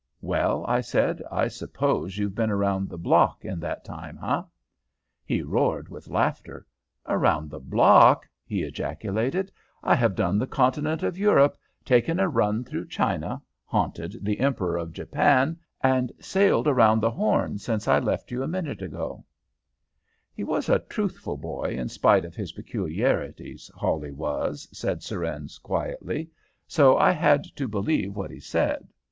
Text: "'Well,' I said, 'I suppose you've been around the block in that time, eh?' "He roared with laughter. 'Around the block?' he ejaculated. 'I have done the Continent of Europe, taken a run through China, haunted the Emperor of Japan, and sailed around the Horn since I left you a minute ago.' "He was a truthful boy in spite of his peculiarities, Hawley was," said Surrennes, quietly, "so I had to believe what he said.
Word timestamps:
"'Well,' 0.19 0.65
I 0.67 0.81
said, 0.81 1.21
'I 1.31 1.47
suppose 1.49 2.17
you've 2.17 2.33
been 2.33 2.49
around 2.49 2.89
the 2.89 2.97
block 2.97 3.45
in 3.45 3.59
that 3.59 3.85
time, 3.85 4.17
eh?' 4.23 4.41
"He 5.23 5.43
roared 5.43 5.89
with 5.89 6.07
laughter. 6.07 6.65
'Around 7.07 7.51
the 7.51 7.59
block?' 7.59 8.27
he 8.43 8.63
ejaculated. 8.63 9.51
'I 9.83 9.93
have 9.93 10.15
done 10.15 10.39
the 10.39 10.47
Continent 10.47 11.03
of 11.03 11.19
Europe, 11.19 11.55
taken 11.85 12.19
a 12.19 12.27
run 12.27 12.63
through 12.63 12.87
China, 12.87 13.43
haunted 13.63 14.17
the 14.23 14.39
Emperor 14.39 14.75
of 14.75 14.91
Japan, 14.91 15.59
and 15.83 16.11
sailed 16.19 16.67
around 16.67 16.99
the 17.01 17.11
Horn 17.11 17.59
since 17.59 17.87
I 17.87 17.99
left 17.99 18.31
you 18.31 18.41
a 18.41 18.47
minute 18.47 18.81
ago.' 18.81 19.23
"He 20.33 20.43
was 20.43 20.67
a 20.67 20.79
truthful 20.79 21.37
boy 21.37 21.75
in 21.77 21.89
spite 21.89 22.25
of 22.25 22.33
his 22.33 22.53
peculiarities, 22.53 23.69
Hawley 23.75 24.11
was," 24.13 24.67
said 24.75 25.03
Surrennes, 25.03 25.59
quietly, 25.59 26.31
"so 26.65 26.97
I 26.97 27.11
had 27.11 27.43
to 27.55 27.67
believe 27.67 28.15
what 28.15 28.31
he 28.31 28.39
said. 28.39 28.87